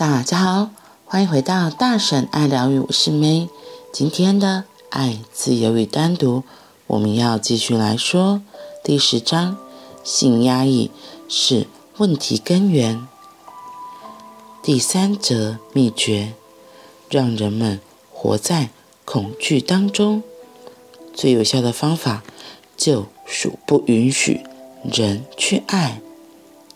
[0.00, 0.70] 大家好，
[1.04, 3.50] 欢迎回到大婶爱疗愈，我是 May。
[3.92, 6.42] 今天的爱、自由与单独，
[6.86, 8.40] 我们要继续来说
[8.82, 9.58] 第十章：
[10.02, 10.90] 性压抑
[11.28, 11.66] 是
[11.98, 13.06] 问题根源。
[14.62, 16.32] 第三则秘诀：
[17.10, 17.78] 让人们
[18.10, 18.70] 活在
[19.04, 20.22] 恐惧当中。
[21.12, 22.22] 最有效的方法，
[22.74, 24.40] 就属不允许
[24.82, 26.00] 人去爱，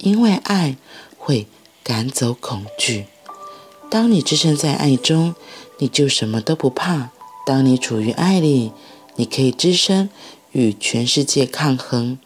[0.00, 0.76] 因为爱
[1.16, 1.46] 会
[1.82, 3.06] 赶走恐惧。
[3.90, 5.34] 当你置身在爱中，
[5.78, 7.10] 你就什么都不怕。
[7.46, 8.72] 当你处于爱里，
[9.16, 10.10] 你可以置身
[10.52, 12.18] 与全世界抗衡，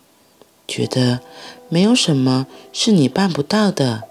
[0.66, 1.20] 觉得
[1.68, 4.04] 没有什么是你办不到的。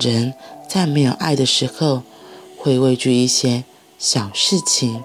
[0.00, 0.34] 人
[0.68, 2.02] 在没有爱的时候，
[2.58, 3.64] 会畏惧一些
[3.98, 5.02] 小事情，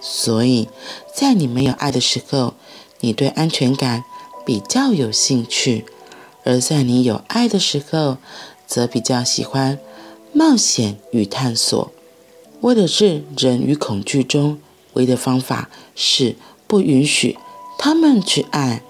[0.00, 0.68] 所以
[1.14, 2.54] 在你没有爱的时候，
[3.00, 4.04] 你对安全感
[4.44, 5.84] 比较有兴趣；
[6.44, 8.18] 而在你有爱的时候，
[8.66, 9.78] 则比较喜欢。
[10.38, 11.90] 冒险与探索，
[12.60, 14.58] 为的是人与恐惧中
[14.92, 17.38] 唯一的方法是不允许
[17.78, 18.82] 他们去爱。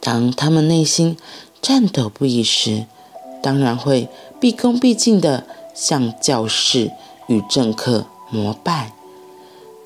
[0.00, 1.16] 当他们内心
[1.62, 2.86] 颤抖不已时，
[3.40, 4.08] 当然会
[4.40, 6.90] 毕恭毕敬地向教士
[7.28, 8.92] 与政客膜拜。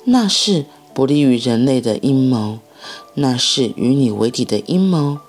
[0.05, 2.57] 那是不利于人类的阴谋，
[3.13, 5.19] 那是与你为敌的阴谋。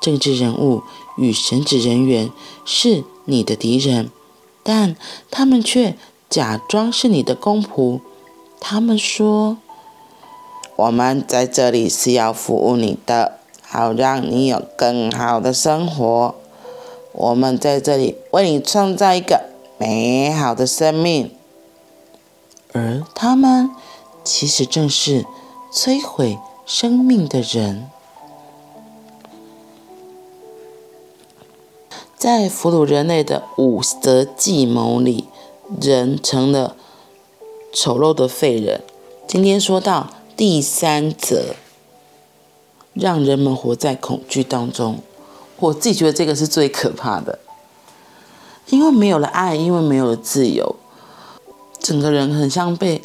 [0.00, 0.84] 政治人物
[1.18, 2.30] 与神职人员
[2.64, 4.12] 是你的敌人。
[4.64, 4.96] 但
[5.30, 5.94] 他们却
[6.28, 8.00] 假装是你的公仆。
[8.58, 9.58] 他们说
[10.74, 16.34] ：“我们在这里是要服务你的，好让你有更好的生活。
[17.12, 21.30] 我们在这里为你创造一个美好的生命。”
[22.72, 23.70] 而他们
[24.24, 25.24] 其实正是
[25.72, 27.90] 摧毁生命的人。
[32.24, 35.26] 在俘虏人类的五则计谋里，
[35.78, 36.74] 人成了
[37.70, 38.80] 丑陋的废人。
[39.28, 41.54] 今天说到第三则，
[42.94, 45.00] 让人们活在恐惧当中。
[45.58, 47.40] 我自己觉得这个是最可怕的，
[48.70, 50.76] 因为没有了爱，因为没有了自由，
[51.78, 53.02] 整个人很像被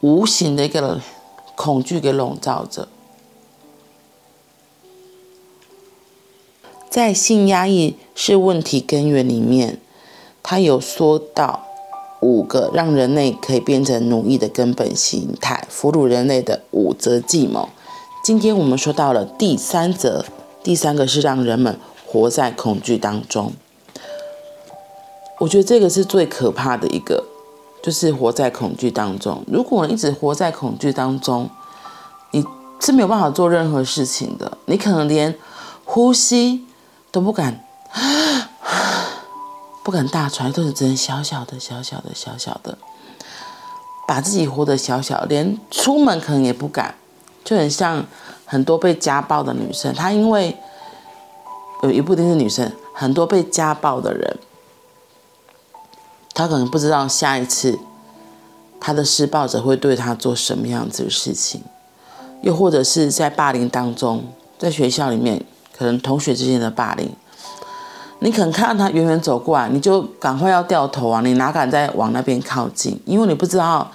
[0.00, 0.98] 无形的一个
[1.54, 2.88] 恐惧给笼罩着。
[6.98, 9.78] 在性压抑是问题根源里面，
[10.42, 11.64] 他有说到
[12.18, 17.68] 五个让人类可以变成奴役的根本形态，俘虏人类的五则计谋。
[18.24, 20.24] 今天我们说到了第三则，
[20.64, 23.52] 第三个是让人们活在恐惧当中。
[25.38, 27.22] 我觉得这个是最可怕的一个，
[27.80, 29.44] 就是活在恐惧当中。
[29.46, 31.48] 如果一直活在恐惧当中，
[32.32, 32.44] 你
[32.80, 35.36] 是没有办法做任何事情的，你可能连
[35.84, 36.64] 呼吸。
[37.10, 37.64] 都不敢，
[39.82, 42.76] 不敢大喘，都是只能小小的、小小的、小小的，
[44.06, 46.94] 把自己活得小小，连出门可能也不敢，
[47.44, 48.04] 就很像
[48.44, 50.54] 很多被家暴的女生，她因为
[51.82, 54.38] 有一部分是女生，很多被家暴的人，
[56.34, 57.78] 她可能不知道下一次
[58.78, 61.62] 她的施暴者会对她做什么样子的事情，
[62.42, 64.24] 又或者是在霸凌当中，
[64.58, 65.42] 在学校里面。
[65.78, 67.08] 可能同学之间的霸凌，
[68.18, 71.20] 你可能看到他远远走过来，你就赶快要掉头啊！
[71.20, 73.00] 你哪敢再往那边靠近？
[73.04, 73.88] 因为你不知道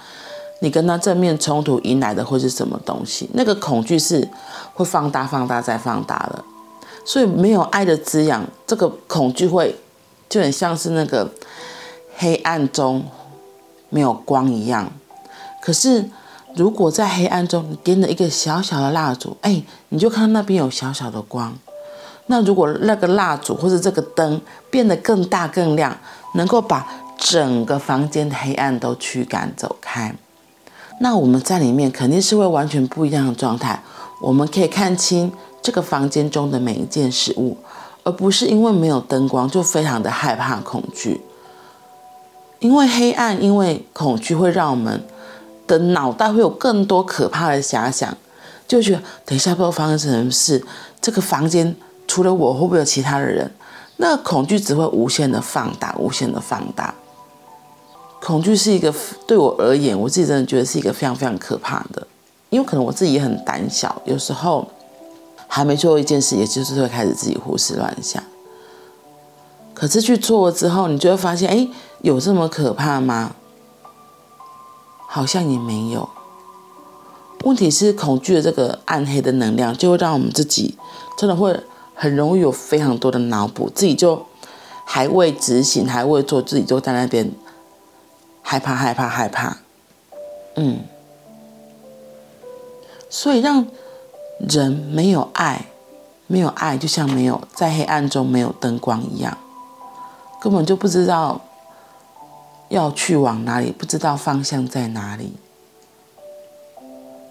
[0.60, 3.28] 你跟他正面冲突迎来的会是什么东西。
[3.34, 4.26] 那个恐惧是
[4.72, 6.42] 会放大、放大再放大的。
[7.04, 9.76] 所以没有爱的滋养，这个恐惧会
[10.26, 11.30] 就很像是那个
[12.16, 13.04] 黑暗中
[13.90, 14.90] 没有光一样。
[15.60, 16.08] 可是
[16.54, 21.54] 如果在黑暗中你点了一个小小的蜡烛，哎，你就看到那边有小小的光。
[22.26, 24.40] 那如果那个蜡烛或者这个灯
[24.70, 25.94] 变得更大更亮，
[26.34, 26.86] 能够把
[27.18, 30.14] 整个房间的黑暗都驱赶走开，
[31.00, 33.82] 那我们在里面肯定是会完全不一样的状态。
[34.22, 35.30] 我们可以看清
[35.62, 37.58] 这个房间中的每一件事物，
[38.02, 41.20] 而不是因为没有灯光就非常的害怕恐惧。
[42.58, 45.04] 因为黑暗，因为恐惧会让我们
[45.66, 48.16] 的脑袋会有更多可怕的遐想，
[48.66, 50.64] 就觉得等一下不知道发生什么事，
[51.02, 51.76] 这个房间。
[52.14, 53.50] 除了我，会不会有其他的人？
[53.96, 56.94] 那恐惧只会无限的放大，无限的放大。
[58.22, 58.94] 恐惧是一个
[59.26, 62.06] 对我而言，我自己真的觉得是一个非常非常可怕的，
[62.50, 64.64] 因为可能我自己也很胆小，有时候
[65.48, 68.22] 还没做一件事，也就是会开始自己胡思乱想。
[69.74, 71.68] 可是去做了之后，你就会发现，哎，
[72.02, 73.34] 有这么可怕吗？
[75.08, 76.08] 好像也没有。
[77.42, 80.78] 问题是恐惧的这个暗黑的能量，就会让我们自己
[81.18, 81.60] 真的会。
[81.94, 84.26] 很容易有非常多的脑补，自己就
[84.84, 87.30] 还未执行，还未做，自己就在那边
[88.42, 89.58] 害怕、害怕、害怕。
[90.56, 90.80] 嗯，
[93.08, 93.66] 所以让
[94.48, 95.66] 人没有爱，
[96.26, 99.38] 没有爱，就像没有在黑暗中没有灯光一样，
[100.40, 101.40] 根本就不知道
[102.68, 105.34] 要去往哪里，不知道方向在哪里。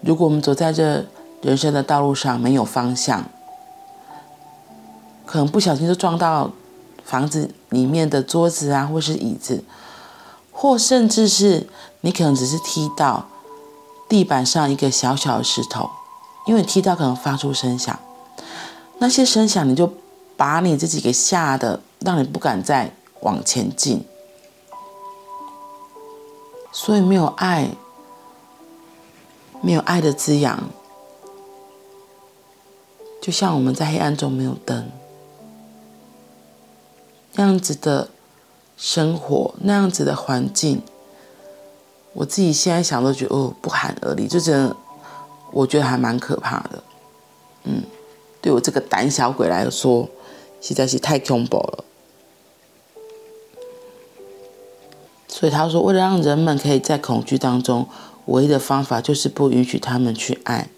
[0.02, 1.04] 如果我们走在这
[1.40, 3.24] 人生的道路上没有方向，
[5.26, 6.50] 可能不小心就撞到
[7.04, 9.64] 房子里面的桌子啊，或是椅子，
[10.52, 11.66] 或甚至是
[12.02, 13.26] 你可能只是踢到
[14.08, 15.90] 地板上一个小小的石头，
[16.46, 17.98] 因为踢到可能发出声响，
[18.98, 19.92] 那些声响你就
[20.36, 24.04] 把你自己给吓得，让你不敢再往前进。
[26.72, 27.70] 所以没有爱，
[29.62, 30.58] 没有爱的滋养，
[33.22, 34.90] 就像我们在黑暗中没有灯。
[37.36, 38.08] 那样子的
[38.76, 40.82] 生活，那样子的环境，
[42.12, 44.76] 我自己现在想都觉得哦，不寒而栗，就真的，
[45.52, 46.82] 我觉得还蛮可怕的。
[47.64, 47.82] 嗯，
[48.40, 50.08] 对我这个胆小鬼来说，
[50.60, 51.84] 实在是太恐怖了。
[55.28, 57.88] 所以他说，为了让人们可以在恐惧当中，
[58.26, 60.68] 唯一的方法就是不允许他们去爱。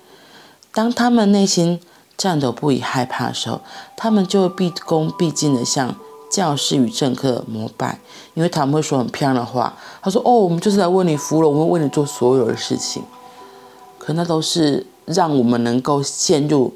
[0.72, 1.80] 当他们内心
[2.16, 3.60] 颤抖不已、害怕的时候，
[3.96, 5.94] 他们就会毕恭毕敬的向。
[6.30, 8.00] 教师与政客膜拜，
[8.34, 9.74] 因为他们会说很漂亮的话。
[10.02, 13.02] 他说：“哦，我们就是来为你服务了，我们为你做所有的事情。”
[13.98, 16.72] 可那都是让我们能够陷入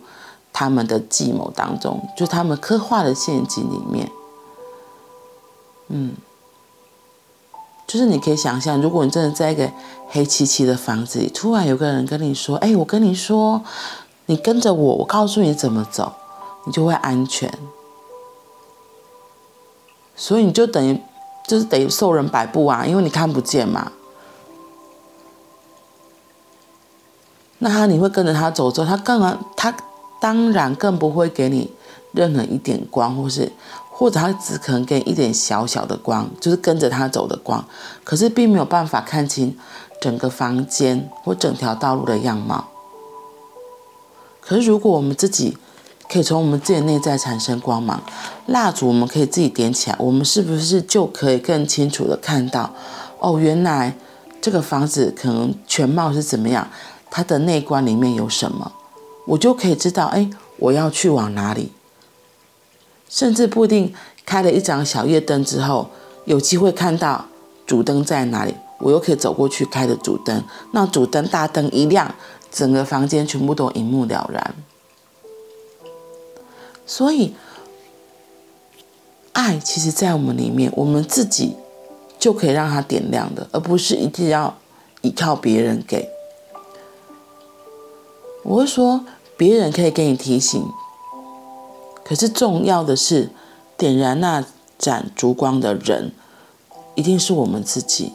[0.53, 4.11] 他们的计谋当中，就他们刻画的陷阱里面。
[5.89, 6.15] 嗯，
[7.87, 9.71] 就是你可以想象，如果你真的在一个
[10.09, 13.63] 黑漆漆的房子里，突然有个人跟你说：“哎，我跟你说，
[14.27, 16.13] 你跟着我，我告诉你怎么走，
[16.65, 17.53] 你就会安全。”
[20.21, 21.01] 所以你就等于，
[21.49, 23.91] 就是得受人摆布啊，因为你看不见嘛。
[27.61, 29.75] 那他你会跟着他走之后，他当然他
[30.21, 31.73] 当然更不会给你
[32.13, 33.51] 任何一点光，或是
[33.91, 37.65] 或者他只可能给你一点小小的光，就是跟着他走的光，
[38.05, 39.57] 可是并没有办法看清
[40.03, 42.67] 整个房间或整条道路的样貌。
[44.43, 45.57] 可是如果我们自己，
[46.11, 48.03] 可以从我们自己内在产生光芒，
[48.47, 52.75] 蜡烛我们可以自己点起来，我们是不是就可以更清楚的看到？
[53.21, 53.95] 哦，原来
[54.41, 56.69] 这个房子可能全貌是怎么样，
[57.09, 58.73] 它的内观里面有什么，
[59.25, 61.71] 我就可以知道，哎，我要去往哪里。
[63.09, 63.95] 甚至不一定
[64.27, 65.91] 开了一盏小夜灯之后，
[66.25, 67.25] 有机会看到
[67.65, 70.43] 主灯在哪里，我又可以走过去开的主灯，
[70.73, 72.13] 那主灯大灯一亮，
[72.51, 74.55] 整个房间全部都一目了然。
[76.91, 77.35] 所以，
[79.33, 81.55] 爱其实，在我们里面，我们自己
[82.19, 84.59] 就可以让它点亮的，而不是一定要
[85.03, 86.11] 依靠别人给。
[88.43, 89.05] 我会说，
[89.37, 90.67] 别人可以给你提醒，
[92.03, 93.31] 可是重要的是，
[93.77, 94.45] 点燃那
[94.77, 96.11] 盏烛光的人，
[96.97, 98.15] 一定是我们自己。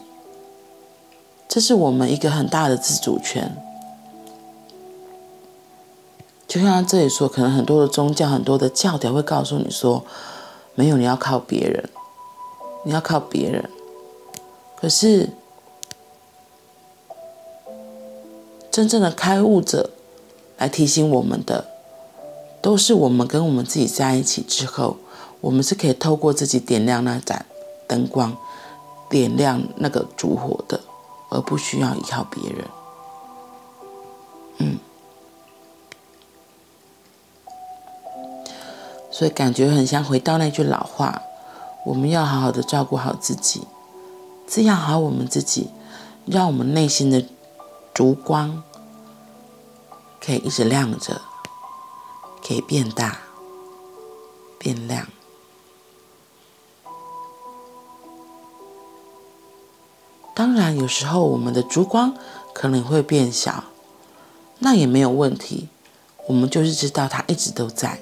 [1.48, 3.56] 这是我们一个很大的自主权。
[6.56, 10.06] 就像他这里说，可能很多的宗教、很多的教条会告诉你说，
[10.74, 11.90] 没有，你要靠别人，
[12.86, 13.70] 你要靠别人。
[14.78, 15.32] 可是，
[18.72, 19.90] 真正的开悟者
[20.58, 21.68] 来提醒我们的，
[22.62, 24.96] 都是我们跟我们自己在一起之后，
[25.42, 27.46] 我们是可以透过自己点亮那盏
[27.86, 28.34] 灯光，
[29.10, 30.80] 点亮那个烛火的，
[31.28, 32.66] 而不需要依靠别人。
[34.60, 34.80] 嗯。
[39.18, 41.22] 所以感觉很像回到那句老话：
[41.86, 43.62] 我们要好好的照顾好自己，
[44.46, 45.70] 滋养好我们自己，
[46.26, 47.24] 让我们内心的
[47.94, 48.62] 烛光
[50.22, 51.22] 可以一直亮着，
[52.46, 53.20] 可以变大、
[54.60, 55.08] 变亮。
[60.34, 62.14] 当然，有时候我们的烛光
[62.54, 63.64] 可能会变小，
[64.60, 65.70] 那也没有问题。
[66.28, 68.02] 我们就是知道它一直都在。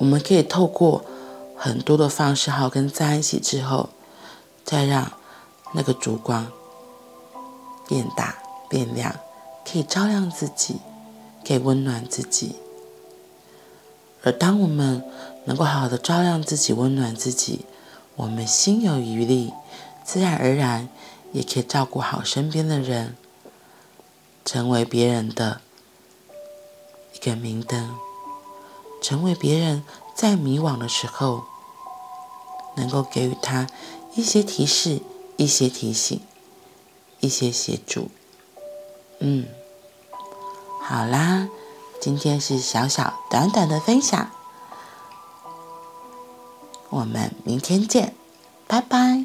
[0.00, 1.04] 我们可以透过
[1.54, 3.90] 很多的方式，好跟在一起之后，
[4.64, 5.12] 再让
[5.74, 6.50] 那个烛光
[7.86, 8.38] 变大
[8.70, 9.14] 变亮，
[9.62, 10.76] 可以照亮自己，
[11.46, 12.56] 可以温暖自己。
[14.22, 15.04] 而当我们
[15.44, 17.66] 能够好好的照亮自己、温暖自己，
[18.16, 19.52] 我们心有余力，
[20.02, 20.88] 自然而然
[21.32, 23.14] 也可以照顾好身边的人，
[24.46, 25.60] 成为别人的
[27.14, 27.94] 一个明灯。
[29.00, 29.82] 成为别人
[30.14, 31.44] 在迷惘的时候
[32.76, 33.66] 能够给予他
[34.14, 35.00] 一些提示、
[35.36, 36.20] 一些提醒、
[37.20, 38.10] 一些协助。
[39.18, 39.46] 嗯，
[40.82, 41.48] 好啦，
[42.00, 44.30] 今天是小小短短的分享，
[46.88, 48.14] 我们明天见，
[48.66, 49.19] 拜拜。